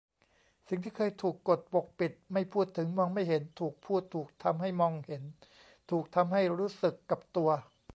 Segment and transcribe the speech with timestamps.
[0.69, 5.23] สิ่งที่เคยถูกกดปกปิดไม่พูดถึงมองไม่เห็น ถูกพูดถูกทำให้มองเห็น
[5.91, 7.49] ถูกทำให้รู้สึกกับตัว